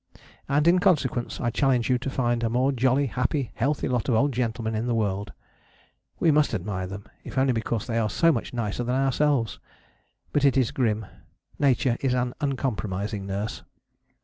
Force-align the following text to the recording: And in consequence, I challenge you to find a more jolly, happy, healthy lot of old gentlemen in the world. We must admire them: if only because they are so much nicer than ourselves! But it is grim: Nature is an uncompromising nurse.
And 0.49 0.67
in 0.67 0.79
consequence, 0.79 1.39
I 1.39 1.51
challenge 1.51 1.87
you 1.87 1.99
to 1.99 2.09
find 2.09 2.41
a 2.43 2.49
more 2.49 2.71
jolly, 2.71 3.05
happy, 3.05 3.51
healthy 3.53 3.87
lot 3.87 4.09
of 4.09 4.15
old 4.15 4.31
gentlemen 4.31 4.73
in 4.73 4.87
the 4.87 4.95
world. 4.95 5.31
We 6.19 6.31
must 6.31 6.55
admire 6.55 6.87
them: 6.87 7.05
if 7.23 7.37
only 7.37 7.53
because 7.53 7.85
they 7.85 7.99
are 7.99 8.09
so 8.09 8.31
much 8.31 8.51
nicer 8.51 8.83
than 8.83 8.95
ourselves! 8.95 9.59
But 10.33 10.43
it 10.43 10.57
is 10.57 10.71
grim: 10.71 11.05
Nature 11.59 11.97
is 11.99 12.15
an 12.15 12.33
uncompromising 12.41 13.27
nurse. 13.27 13.61